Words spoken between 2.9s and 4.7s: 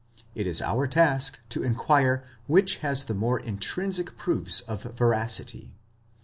the more intrinsic proofs